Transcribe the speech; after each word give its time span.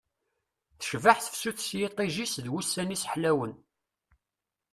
Tecbeḥ 0.79 1.17
tefsut 1.21 1.59
s 1.67 1.69
yiṭij-is 1.77 2.33
d 2.43 2.45
wussan-is 2.51 3.03
ḥlawen 3.11 3.53